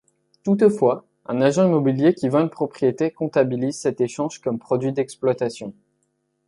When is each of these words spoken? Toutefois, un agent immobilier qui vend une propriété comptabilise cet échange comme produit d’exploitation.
Toutefois, 0.43 1.05
un 1.27 1.41
agent 1.41 1.63
immobilier 1.63 2.15
qui 2.15 2.27
vend 2.27 2.39
une 2.39 2.49
propriété 2.49 3.11
comptabilise 3.11 3.77
cet 3.79 4.01
échange 4.01 4.41
comme 4.41 4.57
produit 4.57 4.93
d’exploitation. 4.93 5.75